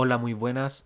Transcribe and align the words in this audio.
Hola, 0.00 0.16
muy 0.16 0.32
buenas. 0.32 0.84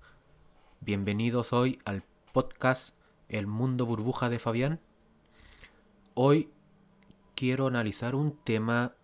Bienvenidos 0.81 1.53
hoy 1.53 1.79
al 1.85 2.03
podcast 2.33 2.95
El 3.29 3.47
Mundo 3.47 3.85
Burbuja 3.85 4.31
de 4.31 4.39
Fabián. 4.39 4.81
Hoy 6.15 6.51
quiero 7.35 7.67
analizar 7.67 8.15
un 8.15 8.35
tema 8.43 8.95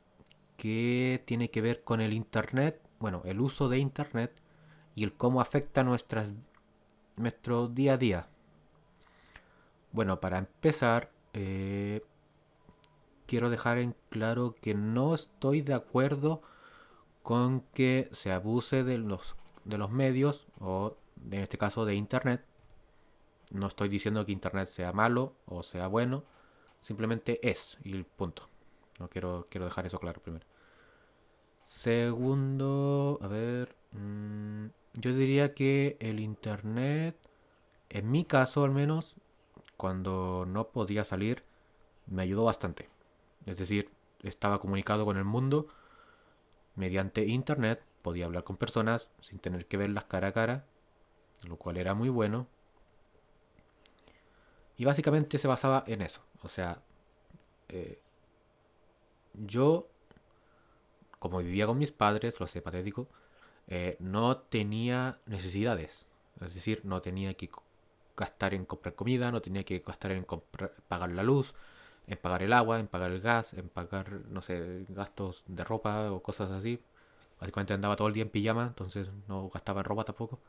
que 0.56 1.22
tiene 1.26 1.50
que 1.50 1.60
ver 1.60 1.84
con 1.84 2.00
el 2.00 2.14
Internet, 2.14 2.80
bueno, 2.98 3.20
el 3.26 3.38
uso 3.38 3.68
de 3.68 3.80
Internet 3.80 4.32
y 4.94 5.04
el 5.04 5.12
cómo 5.12 5.42
afecta 5.42 5.84
nuestro 5.84 7.68
día 7.68 7.92
a 7.92 7.98
día. 7.98 8.28
Bueno, 9.92 10.20
para 10.20 10.38
empezar, 10.38 11.10
eh, 11.34 12.02
quiero 13.26 13.50
dejar 13.50 13.76
en 13.76 13.94
claro 14.08 14.56
que 14.58 14.72
no 14.72 15.14
estoy 15.14 15.60
de 15.60 15.74
acuerdo 15.74 16.40
con 17.22 17.60
que 17.74 18.08
se 18.12 18.32
abuse 18.32 18.84
de 18.84 18.96
los, 18.96 19.36
de 19.68 19.78
los 19.78 19.90
medios 19.90 20.46
o 20.60 20.96
en 21.30 21.40
este 21.40 21.58
caso 21.58 21.84
de 21.84 21.94
Internet. 21.94 22.44
No 23.50 23.66
estoy 23.66 23.88
diciendo 23.88 24.24
que 24.26 24.32
Internet 24.32 24.68
sea 24.68 24.92
malo 24.92 25.34
o 25.46 25.62
sea 25.62 25.86
bueno, 25.86 26.24
simplemente 26.80 27.38
es 27.48 27.78
y 27.84 27.92
el 27.92 28.04
punto. 28.04 28.48
No 28.98 29.08
quiero, 29.08 29.46
quiero 29.50 29.66
dejar 29.66 29.86
eso 29.86 29.98
claro 29.98 30.20
primero. 30.20 30.44
Segundo, 31.66 33.18
a 33.22 33.28
ver, 33.28 33.76
mmm, 33.92 34.66
yo 34.94 35.14
diría 35.14 35.54
que 35.54 35.96
el 36.00 36.18
Internet, 36.18 37.16
en 37.90 38.10
mi 38.10 38.24
caso 38.24 38.64
al 38.64 38.70
menos, 38.70 39.16
cuando 39.76 40.44
no 40.46 40.68
podía 40.68 41.04
salir, 41.04 41.44
me 42.06 42.22
ayudó 42.22 42.44
bastante. 42.44 42.88
Es 43.46 43.58
decir, 43.58 43.90
estaba 44.22 44.60
comunicado 44.60 45.04
con 45.04 45.16
el 45.18 45.24
mundo 45.24 45.68
mediante 46.74 47.26
Internet, 47.26 47.82
podía 48.02 48.26
hablar 48.26 48.44
con 48.44 48.56
personas 48.56 49.08
sin 49.20 49.38
tener 49.38 49.66
que 49.66 49.76
verlas 49.76 50.04
cara 50.04 50.28
a 50.28 50.32
cara, 50.32 50.64
lo 51.46 51.56
cual 51.56 51.76
era 51.76 51.94
muy 51.94 52.08
bueno. 52.08 52.46
Y 54.76 54.84
básicamente 54.84 55.38
se 55.38 55.48
basaba 55.48 55.84
en 55.86 56.02
eso. 56.02 56.20
O 56.42 56.48
sea, 56.48 56.80
eh, 57.68 57.98
yo, 59.34 59.88
como 61.18 61.38
vivía 61.38 61.66
con 61.66 61.78
mis 61.78 61.92
padres, 61.92 62.38
lo 62.40 62.46
sé 62.46 62.62
patético, 62.62 63.08
eh, 63.66 63.96
no 64.00 64.38
tenía 64.38 65.18
necesidades. 65.26 66.06
Es 66.40 66.54
decir, 66.54 66.82
no 66.84 67.02
tenía 67.02 67.34
que 67.34 67.50
gastar 68.16 68.54
en 68.54 68.64
comprar 68.64 68.94
comida, 68.94 69.30
no 69.32 69.42
tenía 69.42 69.64
que 69.64 69.80
gastar 69.80 70.12
en 70.12 70.26
pagar 70.88 71.10
la 71.10 71.22
luz, 71.22 71.54
en 72.06 72.18
pagar 72.18 72.42
el 72.42 72.52
agua, 72.52 72.80
en 72.80 72.88
pagar 72.88 73.10
el 73.10 73.20
gas, 73.20 73.52
en 73.54 73.68
pagar, 73.68 74.10
no 74.28 74.42
sé, 74.42 74.86
gastos 74.88 75.44
de 75.46 75.64
ropa 75.64 76.10
o 76.12 76.22
cosas 76.22 76.50
así. 76.50 76.80
Básicamente 77.40 77.72
andaba 77.72 77.96
todo 77.96 78.08
el 78.08 78.14
día 78.14 78.24
en 78.24 78.30
pijama, 78.30 78.66
entonces 78.68 79.10
no 79.28 79.48
gastaba 79.48 79.82
ropa 79.82 80.04
tampoco. 80.04 80.40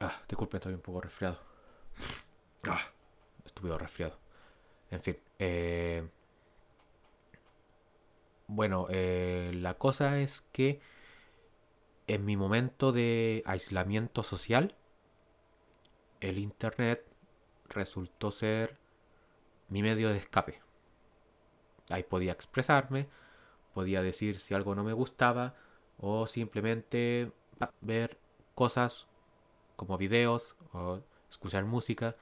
Ah, 0.00 0.22
disculpe, 0.28 0.58
estoy 0.58 0.74
un 0.74 0.80
poco 0.80 1.00
resfriado. 1.00 1.38
Ah, 2.68 2.80
estúpido 3.44 3.76
resfriado. 3.78 4.18
En 4.90 5.02
fin. 5.02 5.18
Eh, 5.38 6.08
bueno, 8.46 8.86
eh, 8.90 9.52
la 9.54 9.74
cosa 9.74 10.18
es 10.20 10.42
que 10.52 10.80
en 12.06 12.24
mi 12.24 12.36
momento 12.36 12.92
de 12.92 13.42
aislamiento 13.44 14.22
social, 14.22 14.74
el 16.20 16.38
Internet 16.38 17.04
resultó 17.68 18.30
ser 18.30 18.78
mi 19.68 19.82
medio 19.82 20.08
de 20.08 20.18
escape. 20.18 20.62
Ahí 21.90 22.02
podía 22.02 22.32
expresarme, 22.32 23.08
podía 23.74 24.02
decir 24.02 24.38
si 24.38 24.54
algo 24.54 24.74
no 24.74 24.84
me 24.84 24.92
gustaba 24.92 25.54
o 25.98 26.26
simplemente 26.26 27.32
ver 27.80 28.18
cosas 28.54 29.06
como 29.76 29.98
videos 29.98 30.56
o 30.72 31.00
escuchar 31.30 31.64
música 31.64 32.16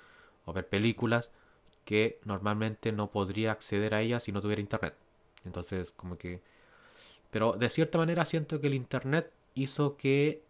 o 0.45 0.53
ver 0.53 0.69
películas 0.69 1.31
que 1.85 2.19
normalmente 2.25 2.93
no 2.93 3.11
podría 3.11 3.53
acceder 3.53 3.95
a 3.95 4.03
ellas 4.03 4.25
si 4.25 4.33
no 4.33 4.41
tuviera 4.41 4.61
internet. 4.61 4.95
Entonces, 5.45 5.93
como 5.93 6.19
que... 6.19 6.43
Pero 7.31 7.53
de 7.53 7.69
cierta 7.69 7.99
manera 7.99 8.25
siento 8.25 8.61
que 8.61 8.67
el 8.67 8.75
internet 8.75 9.33
hizo 9.55 9.97
que 9.97 10.43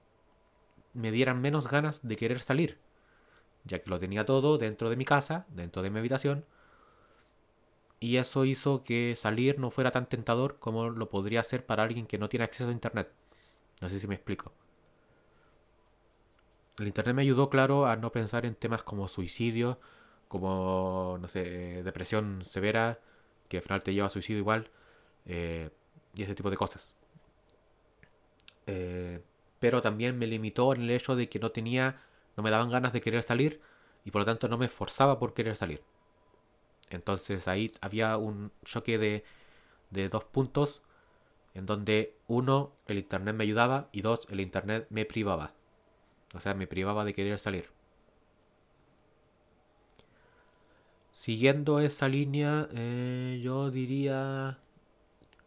me 0.95 1.11
dieran 1.11 1.41
menos 1.41 1.69
ganas 1.69 2.07
de 2.07 2.17
querer 2.17 2.41
salir, 2.41 2.79
ya 3.65 3.81
que 3.81 3.91
lo 3.91 3.99
tenía 3.99 4.25
todo 4.25 4.59
dentro 4.59 4.89
de 4.89 4.97
mi 4.97 5.05
casa, 5.05 5.47
dentro 5.51 5.83
de 5.83 5.91
mi 5.91 5.99
habitación, 5.99 6.45
y 8.01 8.17
eso 8.19 8.45
hizo 8.45 8.83
que 8.85 9.15
salir 9.17 9.59
no 9.59 9.71
fuera 9.71 9.91
tan 9.91 10.09
tentador 10.09 10.59
como 10.59 10.91
lo 10.91 11.09
podría 11.09 11.43
ser 11.45 11.65
para 11.65 11.83
alguien 11.83 12.07
que 12.07 12.19
no 12.19 12.29
tiene 12.29 12.45
acceso 12.45 12.69
a 12.69 12.73
internet. 12.73 13.11
No 13.81 13.89
sé 13.89 13.99
si 13.99 14.07
me 14.07 14.15
explico. 14.15 14.53
El 16.79 16.87
internet 16.89 17.15
me 17.15 17.23
ayudó, 17.23 17.49
claro, 17.49 17.87
a 17.87 17.97
no 17.97 18.13
pensar 18.13 18.45
en 18.45 18.55
temas 18.55 18.83
como 18.83 19.09
suicidio, 19.09 19.81
como, 20.29 21.19
no 21.21 21.29
sé, 21.29 21.83
depresión 21.83 22.45
severa, 22.45 23.01
que 23.49 23.59
al 23.59 23.63
final 23.63 23.83
te 23.83 23.95
lleva 23.95 24.09
a 24.09 24.11
suicidio 24.11 24.41
igual, 24.41 24.71
eh, 25.25 25.71
y 26.15 26.23
ese 26.23 26.35
tipo 26.35 26.51
de 26.51 26.57
cosas. 26.57 26.95
Eh, 28.67 29.23
pero 29.59 29.81
también 29.81 30.19
me 30.19 30.27
limitó 30.27 30.75
en 30.75 30.83
el 30.83 30.91
hecho 30.91 31.17
de 31.17 31.29
que 31.29 31.39
no 31.39 31.51
tenía, 31.51 32.03
no 32.37 32.43
me 32.43 32.51
daban 32.51 32.71
ganas 32.71 32.93
de 32.93 33.01
querer 33.01 33.23
salir, 33.23 33.61
y 34.05 34.11
por 34.11 34.21
lo 34.21 34.27
tanto 34.27 34.49
no 34.49 34.59
me 34.59 34.67
esforzaba 34.67 35.19
por 35.19 35.35
querer 35.35 35.57
salir. 35.57 35.83
Entonces 36.91 37.49
ahí 37.49 37.73
había 37.81 38.17
un 38.17 38.53
choque 38.65 38.99
de, 38.99 39.25
de 39.91 40.09
dos 40.09 40.25
puntos 40.25 40.83
en 41.55 41.67
donde 41.67 42.15
uno, 42.29 42.73
el 42.87 42.99
internet 42.99 43.35
me 43.35 43.45
ayudaba 43.45 43.89
y 43.91 44.03
dos, 44.03 44.21
el 44.29 44.41
internet 44.41 44.87
me 44.91 45.07
privaba. 45.07 45.55
O 46.35 46.41
sea, 46.41 46.55
me 46.55 46.67
privaba 46.67 47.05
de 47.05 47.15
querer 47.15 47.39
salir. 47.39 47.71
Siguiendo 51.13 51.81
esa 51.81 52.09
línea, 52.09 52.69
eh, 52.75 53.41
yo 53.43 53.71
diría 53.71 54.59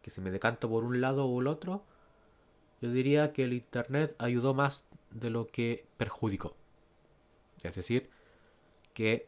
que 0.02 0.10
si 0.10 0.20
me 0.20 0.32
decanto 0.32 0.68
por 0.68 0.84
un 0.84 1.00
lado 1.00 1.26
o 1.26 1.42
el 1.42 1.48
otro, 1.48 1.84
yo 2.82 2.92
diría 2.92 3.34
que 3.34 3.44
el 3.44 3.54
internet 3.54 4.16
ayudó 4.18 4.56
más 4.56 4.84
de 5.12 5.30
lo 5.30 5.46
que 5.46 5.86
perjudicó. 5.98 6.56
Es 7.62 7.76
decir, 7.76 8.10
que 8.96 9.28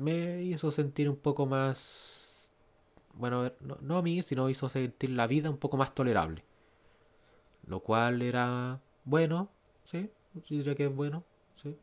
me 0.00 0.42
hizo 0.42 0.70
sentir 0.70 1.08
un 1.08 1.16
poco 1.16 1.46
más, 1.46 2.50
bueno, 3.14 3.52
no, 3.60 3.78
no 3.80 3.98
a 3.98 4.02
mí, 4.02 4.22
sino 4.22 4.48
hizo 4.50 4.68
sentir 4.68 5.10
la 5.10 5.26
vida 5.26 5.50
un 5.50 5.58
poco 5.58 5.76
más 5.76 5.94
tolerable. 5.94 6.44
Lo 7.66 7.80
cual 7.80 8.22
era 8.22 8.80
bueno, 9.04 9.50
sí, 9.84 10.10
diría 10.48 10.74
que 10.74 10.86
es 10.86 10.94
bueno, 10.94 11.24
sí. 11.62 11.76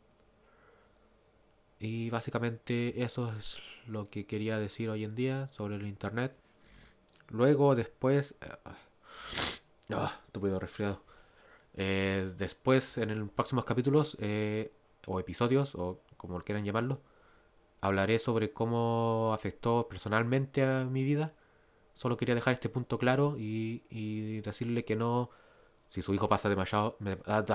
Y 1.79 2.09
básicamente 2.09 3.03
eso 3.03 3.31
es 3.37 3.59
lo 3.87 4.09
que 4.09 4.25
quería 4.25 4.57
decir 4.57 4.89
hoy 4.89 5.03
en 5.03 5.15
día 5.15 5.49
sobre 5.51 5.75
el 5.75 5.87
internet. 5.87 6.35
Luego, 7.29 7.75
después... 7.75 8.35
Ah, 9.89 10.19
estúpido 10.25 10.59
resfriado. 10.59 11.03
Eh, 11.75 12.31
después, 12.37 12.97
en 12.97 13.19
los 13.19 13.29
próximos 13.29 13.65
capítulos, 13.65 14.17
eh, 14.19 14.71
o 15.05 15.19
episodios, 15.19 15.75
o 15.75 16.01
como 16.17 16.39
quieran 16.41 16.65
llamarlo, 16.65 17.01
hablaré 17.85 18.19
sobre 18.19 18.51
cómo 18.51 19.31
afectó 19.33 19.87
personalmente 19.87 20.63
a 20.63 20.85
mi 20.85 21.03
vida. 21.03 21.33
Solo 21.93 22.17
quería 22.17 22.35
dejar 22.35 22.53
este 22.53 22.69
punto 22.69 22.97
claro 22.97 23.35
y, 23.37 24.41
decirle 24.41 24.85
que 24.85 24.95
no, 24.95 25.29
si 25.87 26.01
su 26.01 26.13
hijo 26.13 26.27
pasa 26.29 26.49
demasiado, 26.49 26.97
ah, 27.25 27.45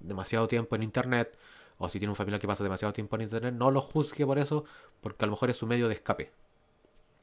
demasiado 0.00 0.48
tiempo 0.48 0.76
en 0.76 0.82
internet, 0.82 1.38
o 1.78 1.88
si 1.88 1.98
tiene 1.98 2.10
una 2.10 2.16
familia 2.16 2.38
que 2.38 2.46
pasa 2.46 2.64
demasiado 2.64 2.92
tiempo 2.92 3.16
en 3.16 3.22
internet, 3.22 3.54
no 3.54 3.70
lo 3.70 3.80
juzgue 3.80 4.26
por 4.26 4.38
eso, 4.38 4.64
porque 5.00 5.24
a 5.24 5.26
lo 5.26 5.32
mejor 5.32 5.50
es 5.50 5.56
su 5.56 5.66
medio 5.66 5.88
de 5.88 5.94
escape. 5.94 6.32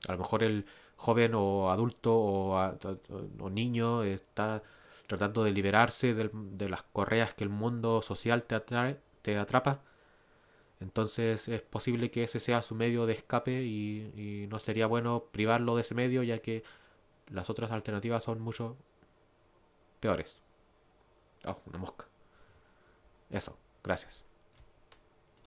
A 0.08 0.12
lo 0.14 0.20
mejor 0.20 0.44
el 0.44 0.66
joven 0.96 1.34
o 1.36 1.72
adulto 1.72 2.16
o, 2.16 3.50
niño 3.50 4.04
está 4.04 4.64
tratando 5.08 5.44
de 5.44 5.52
liberarse 5.52 6.14
de, 6.14 6.70
las 6.70 6.84
correas 6.84 7.34
que 7.34 7.44
el 7.44 7.50
mundo 7.50 8.02
social 8.02 8.44
te, 8.44 8.56
atrae, 8.56 9.00
te 9.22 9.38
atrapa 9.38 9.82
entonces 10.80 11.48
es 11.48 11.62
posible 11.62 12.12
que 12.12 12.24
ese 12.24 12.40
sea 12.40 12.62
su 12.62 12.76
medio 12.76 13.06
de 13.06 13.14
escape 13.14 13.64
y, 13.64 14.48
no 14.50 14.60
sería 14.60 14.88
bueno 14.88 15.26
privarlo 15.32 15.76
de 15.76 15.82
ese 15.82 15.96
medio 15.96 16.24
ya 16.24 16.40
que 16.40 16.64
las 17.30 17.50
otras 17.50 17.72
alternativas 17.72 18.24
son 18.24 18.40
mucho 18.40 18.78
peores. 20.00 20.42
Oh, 21.46 21.58
una 21.66 21.80
mosca. 21.80 22.06
Eso, 23.30 23.58
gracias. 23.84 24.27